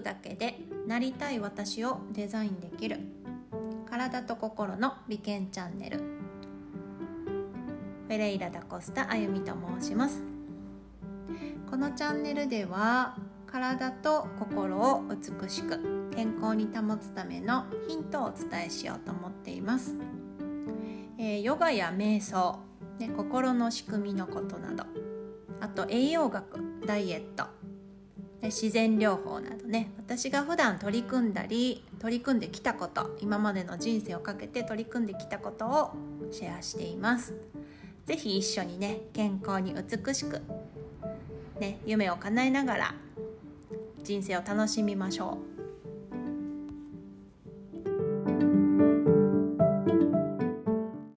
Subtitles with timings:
[0.00, 2.98] くだけでなりたい私をデザインできる。
[3.88, 5.98] 体と心の美健チャンネル。
[5.98, 10.22] フェレイラ・ダ・コスタあゆみと申します。
[11.70, 13.16] このチャンネルでは
[13.46, 19.96] 体と心を美しく健康に保つためのヒントをお伝えしようと思っています、
[21.18, 22.58] えー、ヨガや瞑想、
[22.98, 24.84] ね、心の仕組みのことなど。
[25.60, 27.59] あと栄養学ダイエット。
[28.42, 35.90] 自然療法などね私が普段取り組んだり取り組んできたこと今までの人生をかけて取り組んできたことを
[36.30, 37.34] シェアしています。
[38.06, 40.42] 是非一緒にね健康に美しく
[41.60, 42.94] ね夢を叶えながら
[44.02, 45.59] 人生を楽しみましょう。